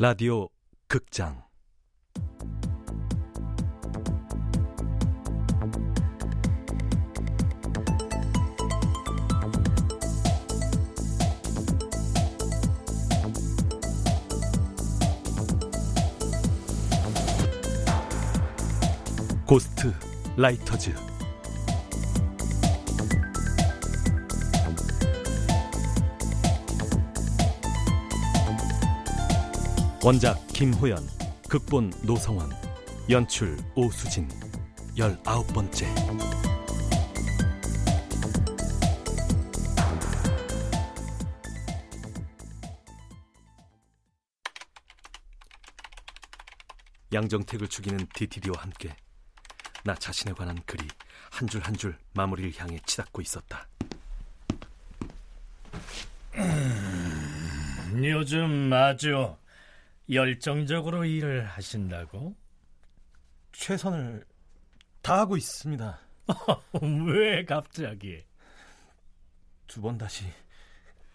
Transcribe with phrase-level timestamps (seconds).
[0.00, 0.48] 라디오
[0.86, 1.42] 극장.
[19.46, 20.07] 고스트
[20.40, 20.94] 라이터즈.
[30.04, 31.04] 원작 김호연
[31.48, 32.52] 극본 노성원
[33.10, 34.28] 연출 오수진.
[34.96, 35.92] 열아홉 번째.
[47.12, 48.94] 양정택을 죽이는 DTD와 함께
[49.84, 50.86] 나 자신에 관한 글이
[51.30, 53.66] 한 줄 한 줄 마무리를 향해 치닫고 있었다.
[58.02, 59.36] 요즘 아주
[60.10, 62.34] 열정적으로 일을 하신다고?
[63.52, 64.24] 최선을
[65.02, 66.00] 다하고 있습니다.
[67.06, 68.24] 왜 갑자기?
[69.66, 70.24] 두 번 다시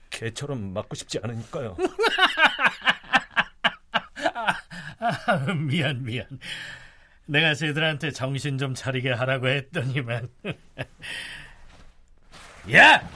[0.09, 1.75] 개처럼 맞고 싶지 않으니까요.
[4.99, 6.27] 아, 미안 미안.
[7.25, 10.29] 내가 쟤들한테 정신 좀 차리게 하라고 했더니만.
[12.73, 13.09] 야!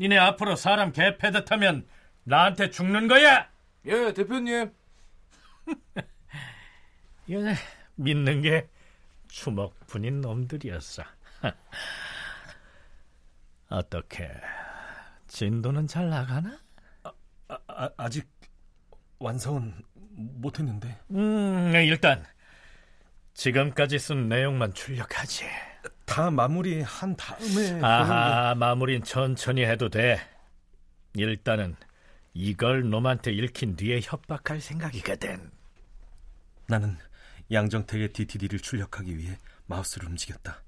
[0.00, 1.86] 니네 앞으로 사람 개 패듯 하면
[2.24, 3.48] 나한테 죽는 거야!
[3.86, 4.72] 예, 대표님.
[7.26, 7.40] 이거
[7.96, 8.68] 믿는 게
[9.28, 11.04] 주먹뿐인 놈들이었어.
[13.68, 14.30] 어떻게
[15.26, 16.58] 진도는 잘 나가나?
[17.02, 17.12] 아,
[17.66, 18.28] 아, 아직
[19.18, 19.74] 완성은
[20.16, 20.98] 못했는데.
[21.10, 22.24] 음, 일단
[23.34, 25.44] 지금까지 쓴 내용만 출력하지.
[26.04, 27.80] 다 마무리한 다음에.
[27.82, 30.18] 아하, 마무리는 천천히 해도 돼.
[31.14, 31.76] 일단은
[32.32, 35.50] 이걸 놈한테 읽힌 뒤에 협박할 생각이거든.
[36.66, 36.96] 나는
[37.52, 40.62] 양정택의 DTD를 출력하기 위해 마우스를 움직였다.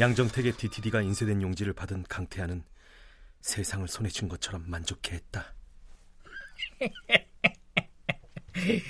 [0.00, 2.62] 양정택의 DTD가 인쇄된 용지를 받은 강태하는
[3.48, 5.54] 세상을 손에 쥔 것처럼 만족해 했다.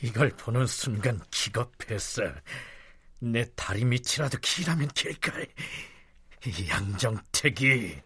[0.00, 2.22] 이걸 보는 순간 기겁했어.
[3.18, 5.46] 내 다리 밑이라도 길하면 길걸.
[6.66, 8.00] 양정택이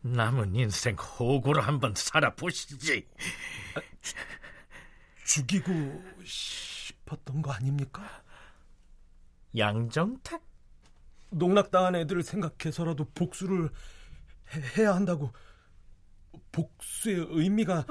[0.00, 3.06] 남은 인생 호구로 한번 살아보시지.
[3.76, 4.14] 아, 주,
[5.26, 8.24] 죽이고 싶었던 거 아닙니까?
[9.56, 10.42] 양정택?
[11.30, 13.70] 농락당한 애들을 생각해서라도 복수를
[14.76, 15.32] 해, 야 한다고
[16.52, 17.84] 복수의 의미가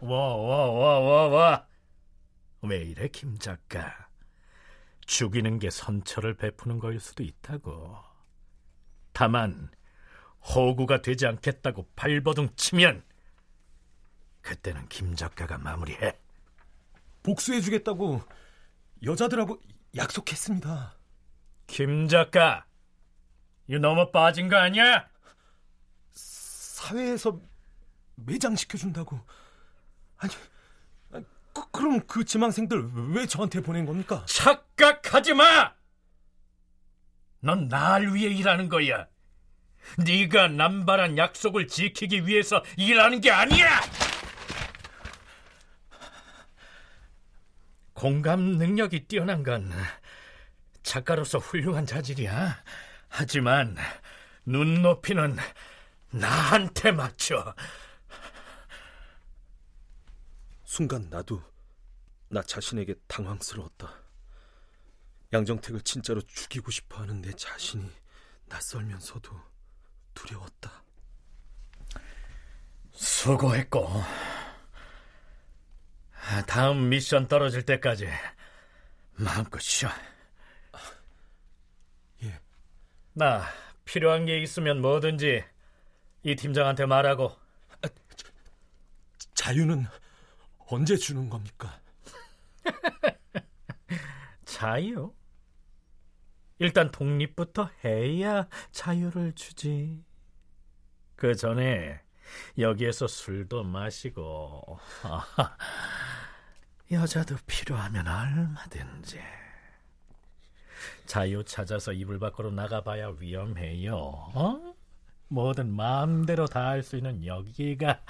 [0.00, 1.66] 와 와 와 와와.
[2.62, 4.08] 왜 이래 김 작가?
[5.06, 7.96] 죽이는 게 선처를 베푸는 거일 수도 있다고.
[9.12, 9.70] 다만
[10.54, 13.02] 호구가 되지 않겠다고 발버둥 치면
[14.42, 16.18] 그때는 김 작가가 마무리해.
[17.22, 18.22] 복수해주겠다고
[19.04, 19.60] 여자들하고
[19.96, 20.96] 약속했습니다.
[21.66, 22.64] 김 작가
[23.70, 25.08] 이거 너무 빠진 거 아니야?
[26.10, 27.40] 사회에서
[28.16, 29.20] 매장시켜준다고.
[30.16, 30.32] 아니,
[31.52, 34.24] 그, 그럼 그 지망생들 왜 저한테 보낸 겁니까?
[34.26, 35.72] 착각하지 마!
[37.38, 39.06] 넌 날 위해 일하는 거야.
[40.04, 43.80] 네가 남발한 약속을 지키기 위해서 일하는 게 아니야!
[47.92, 49.72] 공감 능력이 뛰어난 건
[50.82, 52.64] 작가로서 훌륭한 자질이야.
[53.10, 53.76] 하지만
[54.46, 55.36] 눈높이는
[56.10, 57.54] 나한테 맞춰.
[60.64, 61.42] 순간 나도
[62.28, 63.92] 나 자신에게 당황스러웠다.
[65.32, 67.90] 양정택을 진짜로 죽이고 싶어 하는 내 자신이
[68.46, 69.30] 낯설면서도
[70.14, 70.82] 두려웠다.
[72.92, 73.88] 수고했고
[76.46, 78.08] 다음 미션 떨어질 때까지
[79.12, 79.90] 마음껏 쉬어.
[83.12, 83.44] 나
[83.84, 85.44] 필요한 게 있으면 뭐든지
[86.22, 87.32] 이 팀장한테 말하고.
[87.82, 87.88] 아,
[89.34, 89.86] 자유는
[90.68, 91.80] 언제 주는 겁니까?
[94.44, 95.12] 자유?
[96.58, 100.04] 일단 독립부터 해야 자유를 주지.
[101.16, 102.00] 그 전에
[102.58, 104.78] 여기에서 술도 마시고
[106.92, 109.20] 여자도 필요하면 얼마든지.
[111.10, 113.96] 자유 찾아서 이불 밖으로 나가봐야 위험해요.
[113.96, 114.74] 어?
[115.26, 118.00] 뭐든 마음대로 다 할 수 있는 여기가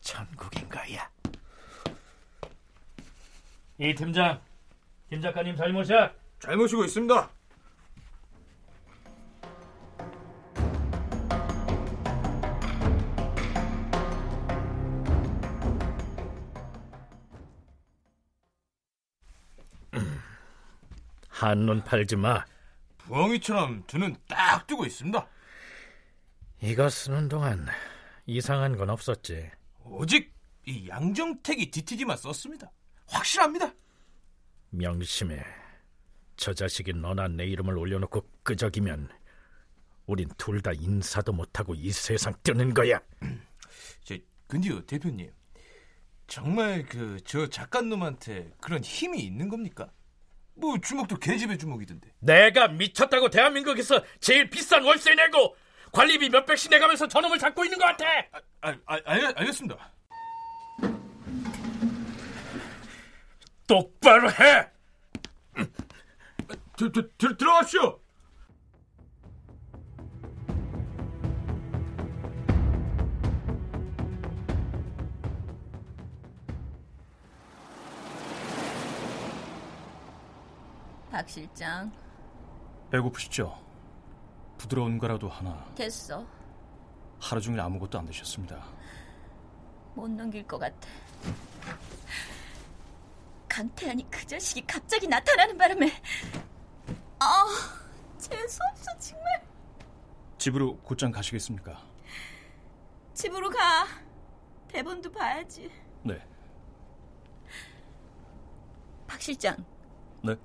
[0.00, 1.10] 천국인 거야.
[3.80, 4.40] 이 팀장,
[5.10, 6.12] 김 작가님 잘못이야.
[6.38, 7.28] 잘못이고 있습니다.
[21.42, 22.44] 한눈 팔지 마.
[22.98, 25.26] 부엉이처럼 두 눈 딱 뜨고 있습니다.
[26.62, 27.66] 이거 쓰는 동안
[28.26, 29.50] 이상한 건 없었지.
[29.84, 30.34] 오직
[30.66, 32.70] 이 양정택이 DTD만 썼습니다.
[33.06, 33.72] 확실합니다.
[34.70, 35.42] 명심해.
[36.36, 39.08] 저 자식이 너나 내 이름을 올려놓고 끄적이면
[40.06, 43.00] 우린 둘 다 인사도 못하고 이 세상 뜨는 거야.
[44.04, 44.16] 저,
[44.48, 45.30] 근데요, 대표님.
[46.26, 49.90] 정말 그 저 작가놈한테 그런 힘이 있는 겁니까?
[50.58, 52.12] 뭐 주먹도 개집의 주먹이던데.
[52.20, 55.56] 내가 미쳤다고 대한민국에서 제일 비싼 월세 내고
[55.92, 58.04] 관리비 몇백씩 내가면서 저놈을 잡고 있는 것 같아.
[58.60, 59.92] 아, 아, 알, 알겠습니다.
[63.66, 64.68] 똑바로 해.
[66.76, 68.00] 들, 들, 들, 들어가시오.
[81.18, 81.90] 박 실장
[82.92, 83.52] 배고프시죠?
[84.56, 85.64] 부드러운 거라도 하나.
[85.74, 86.24] 됐어
[87.18, 88.64] 하루 종일 아무것도 안 드셨습니다.
[89.94, 90.88] 못 넘길 것 같아
[93.48, 95.90] 강태환이 그 자식이 갑자기 나타나는 바람에
[97.18, 97.46] 아
[98.16, 99.42] 재수없어 정말
[100.38, 101.82] 집으로 곧장 가시겠습니까?
[103.14, 103.88] 집으로 가
[104.68, 105.68] 대본도 봐야지
[106.04, 106.24] 네.
[109.08, 109.56] 박 실장
[110.22, 110.36] 네.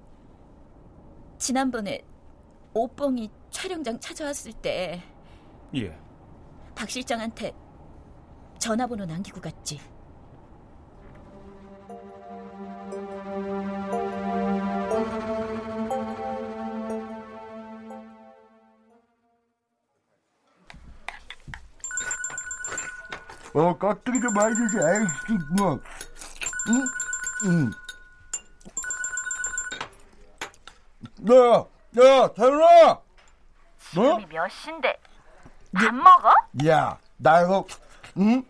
[1.44, 2.02] 지난번에
[2.74, 5.04] 오뻥이 촬영장 찾아왔을 때박
[5.76, 5.94] 예.
[6.88, 7.52] 실장한테
[8.60, 9.78] 전화번호 남기고 갔지
[23.54, 24.78] 어, 깍두기 좀 주지.
[24.78, 25.78] 에이씨, 뭐.
[26.70, 26.86] 응?
[27.46, 27.83] 응.
[31.32, 31.66] 야,
[32.04, 33.00] 야, 태연아!
[33.96, 34.20] 너?
[34.20, 35.00] 지금이 몇 시인데
[35.74, 36.34] 밥 먹어?
[36.68, 37.66] 야, 나 이거,
[38.18, 38.44] 응?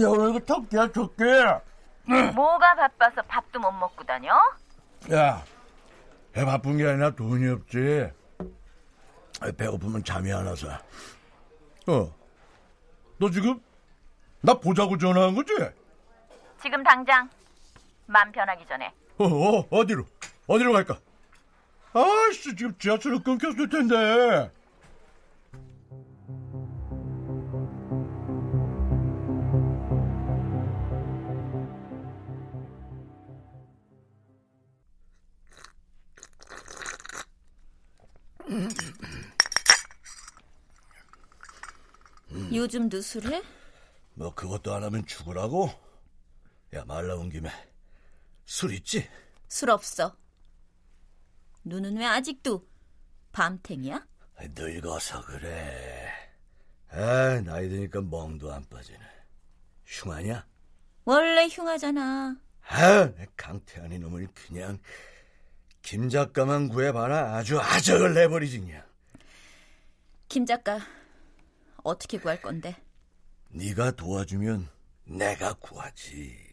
[0.00, 1.24] 야, 오늘 이거 토끼야, 토끼.
[2.34, 4.32] 뭐가 바빠서 밥도 못 먹고 다녀?
[5.12, 5.44] 야,
[6.32, 8.10] 배 바쁜 게 아니라 돈이 없지.
[9.58, 10.68] 배고프면 잠이 안 와서.
[11.88, 12.12] 어,
[13.18, 13.60] 너 지금
[14.40, 15.52] 나 보자고 전화한 거지?
[16.62, 17.28] 지금 당장
[18.06, 20.04] 맘 변하기 전에 어, 어, 어디로?
[20.46, 20.96] 어디로 갈까?
[21.94, 24.50] 아씨, 지금 지하철이 끊겼을 텐데.
[42.52, 43.42] 요즘도 술해?
[44.14, 45.70] 뭐 그것도 안 하면 죽으라고?
[46.74, 47.50] 야, 말 나온 김에
[48.44, 49.08] 술 있지?
[49.48, 50.16] 술 없어
[51.64, 52.66] 눈은 왜 아직도
[53.32, 54.06] 밤탱이야?
[54.54, 56.10] 늙어서 그래.
[56.90, 58.98] 아, 나이 드니까 멍도 안 빠지네.
[59.86, 60.46] 흉하냐?
[61.04, 62.36] 원래 흉하잖아
[62.68, 64.78] 아, 내 강태환이 놈을 그냥
[65.82, 68.84] 김 작가만 구해봐라 아주 아적을 내버리지 그냥.
[70.28, 70.78] 김 작가
[71.82, 72.76] 어떻게 구할 건데?
[73.48, 74.68] 네가 도와주면
[75.04, 76.51] 내가 구하지.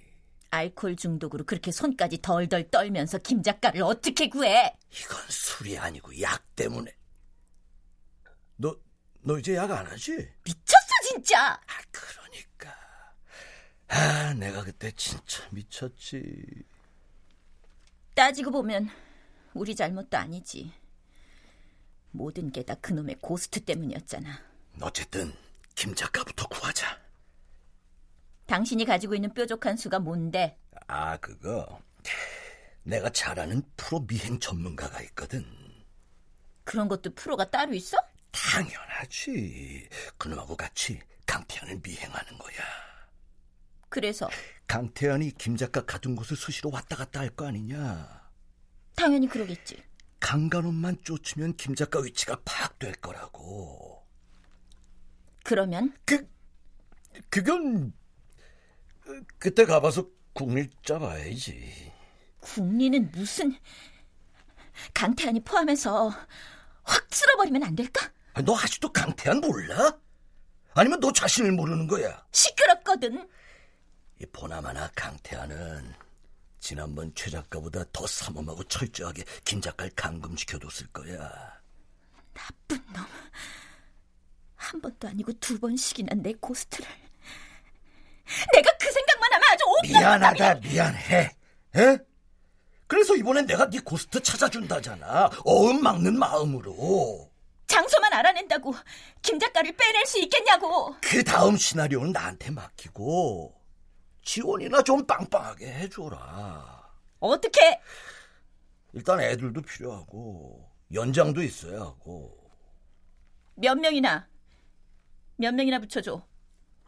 [0.52, 4.76] 알코올 중독으로 그렇게 손까지 덜덜 떨면서 김 작가를 어떻게 구해?
[4.92, 6.96] 이건 술이 아니고 약 때문에.
[8.58, 8.76] 너,
[9.22, 10.12] 너 이제 약 안 하지?
[10.44, 11.54] 미쳤어 진짜!
[11.54, 12.76] 아, 그러니까.
[13.88, 16.44] 아, 내가 그때 진짜 미쳤지.
[18.16, 18.90] 따지고 보면
[19.54, 20.74] 우리 잘못도 아니지.
[22.12, 24.42] 모든 게 다 그놈의 고스트 때문이었잖아.
[24.82, 25.34] 어쨌든
[25.76, 27.00] 김 작가부터 구하자.
[28.50, 30.58] 당신이 가지고 있는 뾰족한 수가 뭔데?
[30.88, 31.80] 아, 그거.
[32.82, 35.46] 내가 잘 아는 프로 미행 전문가가 있거든.
[36.64, 37.96] 그런 것도 프로가 따로 있어?
[38.32, 39.88] 당연하지.
[40.18, 42.58] 그놈하고 같이 강태현을 미행하는 거야.
[43.88, 44.28] 그래서
[44.66, 48.32] 강태현이 김 작가 가둔 곳을 수시로 왔다 갔다 할 거 아니냐.
[48.96, 49.84] 당연히 그러겠지.
[50.20, 54.04] 강간놈만 쫓으면 김 작가 위치가 파악될 거라고.
[55.44, 56.28] 그러면 그,
[57.30, 57.94] 그건,
[59.38, 61.92] 그때 가봐서 국릴 짜봐야지.
[62.40, 63.56] 국리는 무슨
[64.94, 66.10] 강태환이 포함해서
[66.84, 68.12] 확 쓸어버리면 안 될까?
[68.34, 69.98] 아, 너 아직도 강태현 몰라?
[70.74, 72.26] 아니면 너 자신을 모르는 거야?
[72.32, 73.30] 시끄럽거든.
[74.22, 75.94] 이 보나마나 강태하는
[76.60, 81.60] 지난번 최 작가보다 더 삼엄하고 철저하게 김 작가를 감금시켜뒀을 거야.
[82.34, 83.06] 나쁜 놈.
[84.56, 86.88] 한 번도 아니고 두 번씩이나 내 ghost를.
[88.54, 91.36] 내가 그 생각만 하면 아주 온 미안하다 미안해.
[91.76, 91.98] 에?
[92.88, 95.30] 그래서 이번엔 내가 네 ghost 찾아준다잖아.
[95.46, 97.30] 어음 막는 마음으로.
[97.68, 98.74] 장소만 알아낸다고
[99.22, 100.96] 김 작가를 빼낼 수 있겠냐고.
[101.02, 103.54] 그 다음 시나리오는 나한테 맡기고
[104.24, 106.90] 지원이나 좀 빵빵하게 해줘라.
[107.20, 107.80] 어떻게?
[108.94, 112.36] 일단 애들도 필요하고 연장도 있어야 하고
[113.54, 114.28] 몇 명이나?
[115.36, 116.26] 몇 명이나 붙여줘.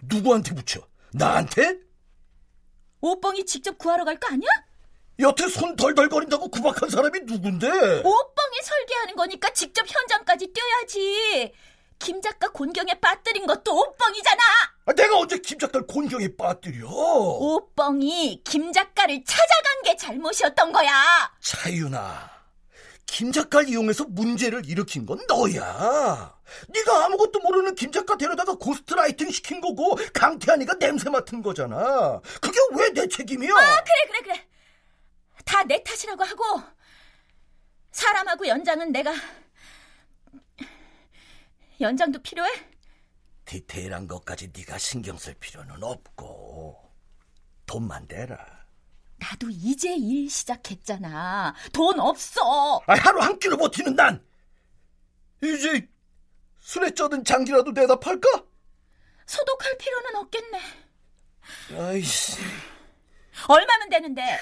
[0.03, 0.81] 누구한테 붙여?
[1.13, 1.77] 나한테?
[3.01, 4.49] 오뻥이 직접 구하러 갈 거 아니야?
[5.19, 7.67] 여태 손 덜덜거린다고 구박한 사람이 누군데?
[7.67, 11.53] 오뻥이 설계하는 거니까 직접 현장까지 뛰어야지.
[11.99, 14.41] 김 작가 곤경에 빠뜨린 것도 오뻥이잖아.
[14.85, 16.87] 아, 내가 언제 김 작가를 곤경에 빠뜨려?
[16.89, 21.31] 오뻥이 김 작가를 찾아간 게 잘못이었던 거야.
[21.41, 22.29] 차윤아,
[23.11, 26.33] 김 작가를 이용해서 문제를 일으킨 건 너야.
[26.69, 32.21] 네가 아무것도 모르는 김 작가 데려다가 ghostwriting 시킨 거고 강태한이가 냄새 맡은 거잖아.
[32.41, 33.51] 그게 왜 내 책임이야?
[33.53, 34.47] 아, 그래, 그래, 그래.
[35.43, 36.43] 다 내 탓이라고 하고
[37.91, 39.13] 사람하고 연장은 내가
[41.81, 42.49] 연장도 필요해?
[43.43, 46.79] 디테일한 것까지 네가 신경 쓸 필요는 없고
[47.65, 48.60] 돈만 대라.
[49.21, 51.53] 나도 이제 일 시작했잖아.
[51.71, 52.81] 돈 없어.
[52.87, 54.25] 아, 하루 한 끼로 버티는 난
[55.43, 55.87] 이제
[56.59, 58.27] 술에 쩌든 장기라도 대답할까?
[59.27, 60.61] 소독할 필요는 없겠네.
[61.77, 62.41] 아이씨,
[63.47, 64.39] 얼마면 되는데?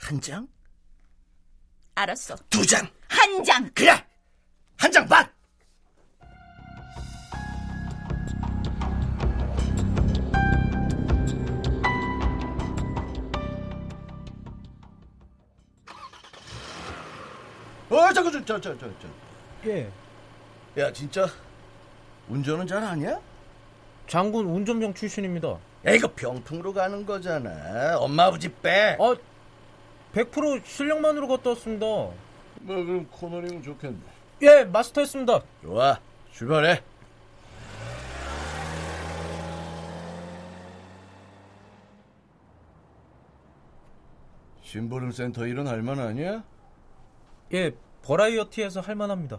[0.00, 0.46] 한 장?
[1.94, 2.36] 알았어.
[2.50, 2.88] 두 장?
[3.08, 3.70] 한 장.
[3.74, 4.06] 그래!
[4.76, 5.30] 한 장 반!
[18.48, 18.94] 저, 저, 저, 저,
[19.62, 19.68] 저.
[19.68, 19.90] 예.
[20.78, 21.26] 야, 진짜
[22.30, 23.20] 운전은 잘 하냐?
[24.06, 25.50] 장군 운전병 출신입니다.
[25.84, 27.98] 야, 이거 병풍으로 가는 거잖아.
[27.98, 28.96] 엄마 아버지 빼.
[28.98, 29.14] 아,
[30.14, 31.84] 100% 실력만으로 갔다 왔습니다.
[31.84, 32.16] 뭐
[32.62, 33.98] 그럼 코너링은 좋겠네.
[34.40, 35.40] 예, 마스터했습니다.
[35.60, 36.00] 좋아,
[36.32, 36.82] 출발해.
[44.62, 46.42] 심부름 센터 일은 할만 하냐?
[47.52, 47.72] 예,
[48.08, 49.38] 버라이어티에서 할 만합니다.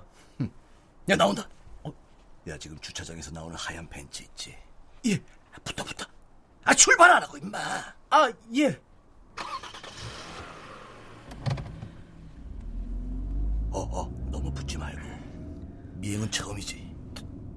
[1.09, 1.49] 야 나온다.
[1.83, 1.91] 어?
[2.47, 4.55] 야 지금 주차장에서 나오는 하얀 벤츠 있지?
[5.07, 5.19] 예,
[5.63, 6.05] 붙어 붙어.
[6.63, 7.57] 아 출발하라고 임마.
[8.11, 8.79] 아, 예.
[13.71, 15.01] 어어 너무 붙지 말고.
[15.95, 16.95] 미행은 처음이지.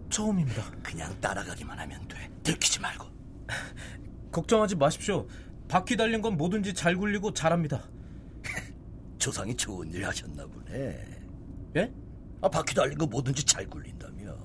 [0.09, 0.71] 처음입니다.
[0.83, 2.31] 그냥 따라가기만 하면 돼.
[2.42, 3.07] 들키지 말고.
[4.33, 5.26] 걱정하지 마십시오.
[5.69, 7.87] 바퀴 달린 건 뭐든지 잘 굴리고 잘합니다.
[9.23, 11.07] 조상이 좋은 일 하셨나 보네.
[11.76, 11.93] 예?
[12.41, 14.37] 아 바퀴 달린 거 뭐든지 잘 굴린다며.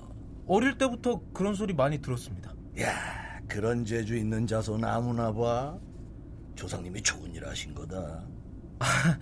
[0.46, 2.54] 어릴 때부터 그런 소리 많이 들었습니다.
[2.80, 5.76] 야, 그런 재주 있는 자손 아무나 봐.
[6.54, 8.24] 조상님이 좋은 일 하신 거다.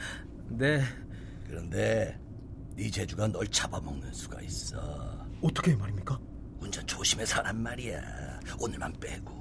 [0.51, 0.83] 네.
[1.47, 2.21] 그런데
[2.75, 5.27] 네 재주가 널 잡아먹는 수가 있어.
[5.41, 6.21] 어떻게 말입니까?
[6.61, 8.41] 운전 조심해서 하란 말이야.
[8.61, 9.33] 오늘만 빼고.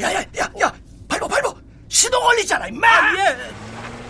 [0.00, 0.72] 야야 야야
[1.08, 1.52] 밟어 밟어.
[1.88, 2.86] 시동 걸리잖아 임마.
[3.16, 4.03] 예.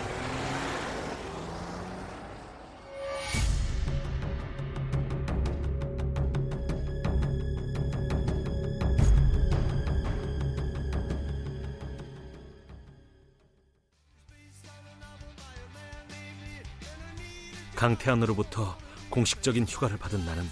[17.75, 18.77] 강태한으로부터
[19.09, 20.49] 공식적인 휴가를 받은 나는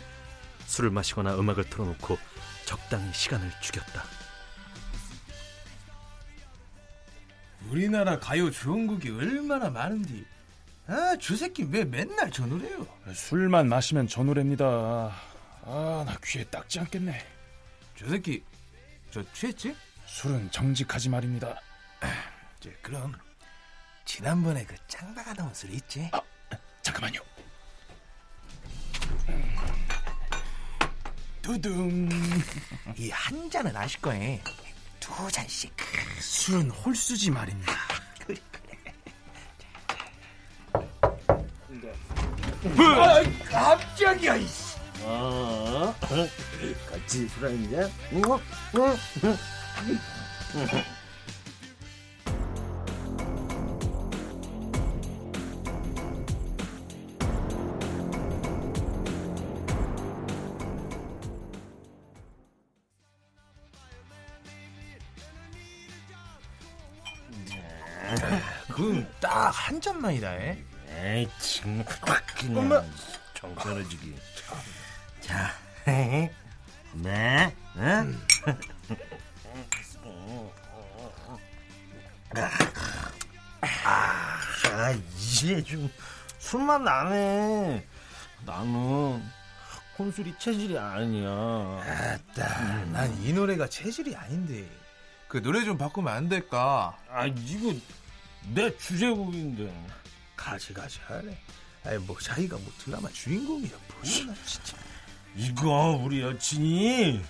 [0.65, 2.17] 술을 마시거나 음악을 틀어놓고
[2.65, 4.03] 적당히 시간을 죽였다.
[7.69, 10.23] 우리나라 가요 좋은 곡이 얼마나 많은데.
[10.87, 12.85] 아, 저 새끼 왜 맨날 저 노래요?
[13.13, 14.65] 술만 마시면 저 노래입니다.
[15.65, 17.25] 아, 나 귀에 딱지 않겠네.
[17.97, 18.43] 저 새끼
[19.11, 19.75] 저 취했지?
[20.05, 21.55] 술은 정직하지 말입니다.
[22.59, 23.13] 이제 그럼
[24.05, 26.09] 지난번에 그 짱박 아 나온 술 있지?
[26.11, 26.21] 아,
[26.83, 27.19] 잠깐만요.
[31.41, 32.09] 두둥.
[32.97, 34.41] 이 한 잔은 아실 거에
[34.99, 35.73] 두 잔씩.
[36.19, 37.73] 술은 홀수지 말입니다.
[38.25, 38.35] 그래
[41.67, 41.93] 그래.
[42.77, 44.77] 아, 깜짝이야 이씨.
[45.05, 45.93] 아,
[46.89, 47.91] 같이 술 한잔.
[68.67, 70.33] 그건 딱한 잔만이다.
[70.35, 70.63] 에?
[70.89, 72.83] 에이 정말 확 그냥 엄마.
[73.33, 74.15] 정 떨어지기.
[75.21, 75.51] 자,
[75.85, 78.21] 네, 응?
[83.85, 85.89] 아, 이제 좀
[86.39, 87.85] 술맛 나네.
[88.45, 89.23] 나는
[89.97, 91.29] 혼술이 체질이 아니야.
[91.29, 94.67] 아따, 난이 노래가 체질이 아닌데.
[95.27, 96.97] 그 노래 좀 바꾸면 안 될까?
[97.09, 97.73] 아, 이거
[98.53, 99.73] 내 주제곡인데.
[100.35, 101.37] 가지 가지 하래.
[101.85, 104.77] 아이 뭐 자기가 뭐 드라마 주인공이야 뭐야 진짜.
[105.35, 107.21] 이거 우리 여친이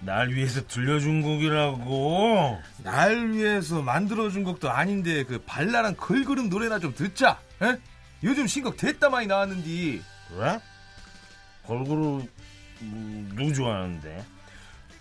[0.00, 2.60] 날 위해서 들려준 곡이라고.
[2.82, 7.40] 날 위해서 만들어준 곡도 아닌데 그 발랄한 걸그룹 노래나 좀 듣자.
[7.62, 7.78] 에?
[8.22, 10.02] 요즘 신곡 됐다 많이 나왔는디.
[10.28, 10.60] 그래?
[11.64, 12.28] 걸그룹
[12.82, 14.24] 음, 누구 좋아하는데?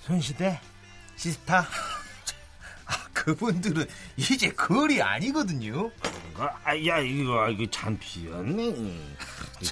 [0.02, 0.60] 손시대?
[1.18, 1.68] 시스타?
[3.26, 5.92] 아 그분들은 이제 걸이 아니거든요.
[6.38, 8.76] 아, 야 이거 이거 잔 비었네.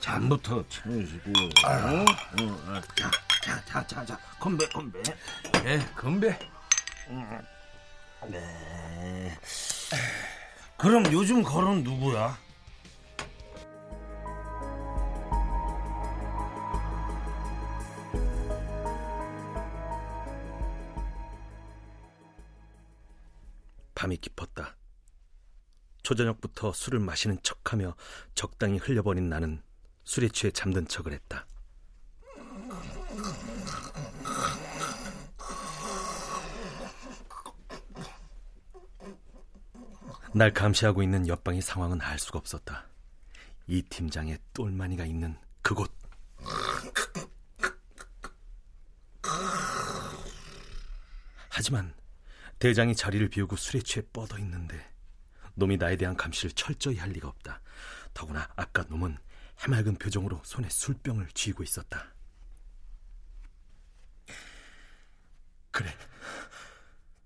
[0.01, 1.31] 잔부터 채우시고.
[1.65, 2.05] 어?
[2.41, 3.11] 어, 자,
[3.43, 4.99] 자, 자, 자, 자, 건배, 건배.
[5.65, 6.37] 예, 건배.
[8.27, 9.37] 네.
[10.77, 12.37] 그럼 요즘 걸은 누구야?
[24.03, 24.75] 밤이 깊었다.
[26.01, 27.95] 초저녁부터 술을 마시는 척하며
[28.35, 29.63] 적당히 흘려버린 나는
[30.03, 31.47] 술에 취해 잠든 척을 했다.
[40.33, 42.85] 날 감시하고 있는 옆방의 상황은 알 수가 없었다.
[43.67, 45.89] 이 팀장의 똘마니가 있는 그곳.
[51.47, 51.93] 하지만
[52.63, 54.89] 대장이 자리를 비우고 술에 취해 뻗어 있는데
[55.55, 57.59] 놈이 나에 대한 감시를 철저히 할 리가 없다.
[58.13, 59.17] 더구나 아까 놈은
[59.59, 62.13] 해맑은 표정으로 손에 술병을 쥐고 있었다.
[65.71, 65.93] 그래,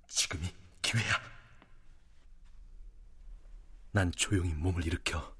[0.07, 1.21] 지금이 기회야.
[3.91, 5.35] 난 조용히 몸을 일으켜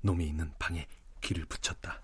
[0.00, 0.88] 놈이 있는 방에
[1.20, 2.02] 귀를 붙였다.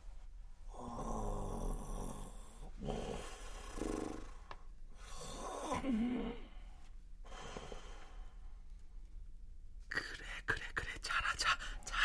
[9.92, 10.88] 그래, 그래, 그래.
[11.03, 11.97] 자라, 자, 자.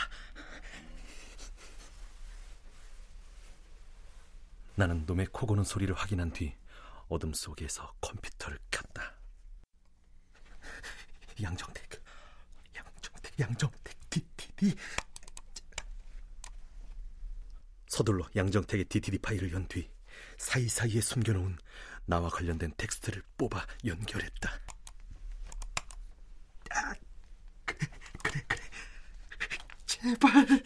[4.78, 6.56] 나는 놈의 코 고는 소리를 확인한 뒤
[7.10, 9.16] 어둠 속에서 컴퓨터를 켰다.
[11.42, 12.04] 양정택,
[12.76, 14.76] 양정택, 양정택, DTD.
[17.88, 19.90] 서둘러 양정택의 DTD 파일을 연 뒤
[20.38, 21.58] 사이사이에 숨겨놓은
[22.06, 24.60] 나와 관련된 텍스트를 뽑아 연결했다.
[26.70, 26.94] 아,
[27.66, 27.88] 그래,
[28.24, 28.62] 그래, 그래.
[29.88, 30.64] 제발.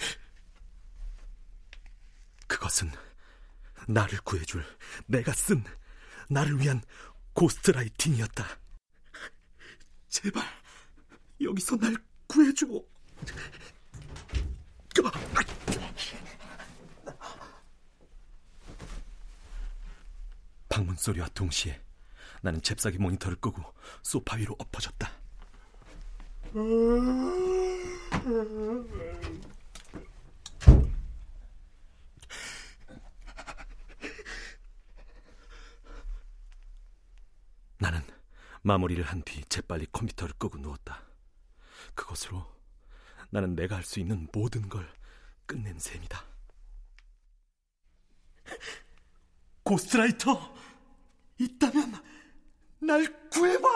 [2.47, 2.91] 그것은
[3.88, 4.63] 나를 구해줄
[5.08, 5.63] 내가 쓴
[6.30, 6.82] 나를 위한
[7.34, 8.46] 고스트라이팅이었다.
[10.10, 10.44] 제발
[11.41, 11.96] 여기서 날
[12.28, 12.67] 구해줘.
[20.70, 21.82] 방문 소리와 동시에
[22.41, 23.62] 나는 잽싸게 모니터를 끄고
[24.02, 25.12] 소파 위로 엎어졌다.
[37.78, 38.02] 나는
[38.63, 41.04] 마무리를 한 뒤 재빨리 컴퓨터를 끄고 누웠다.
[41.95, 42.45] 그것으로
[43.30, 44.88] 나는 내가 할 수 있는 모든 걸
[45.45, 46.24] 끝낸 셈이다.
[49.63, 50.56] 고스트라이터
[51.39, 51.93] 있다면
[52.80, 53.67] 날 구해봐.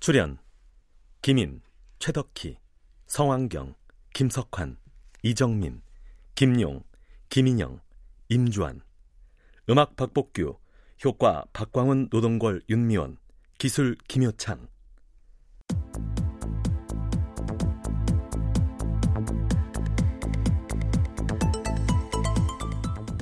[0.00, 0.38] 출연
[1.22, 1.62] 김인,
[1.98, 2.58] 최덕희,
[3.06, 3.74] 성환경,
[4.14, 4.78] 김석환,
[5.28, 5.82] 이정민,
[6.36, 6.84] 김용,
[7.30, 7.80] 김인영,
[8.28, 8.80] 임주환.
[9.68, 10.56] 음악 박복규,
[11.04, 13.16] 효과 박광훈, 노동걸, 윤미원,
[13.58, 14.68] 기술 김효창.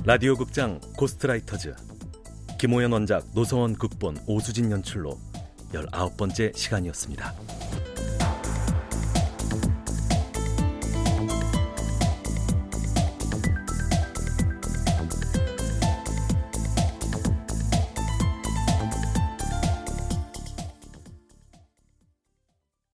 [0.03, 1.75] 라디오 극장 고스트라이터즈.
[2.59, 5.19] 김호연 원작 노성원 극본 오수진 연출로
[5.71, 7.64] 19번째 시간이었습니다.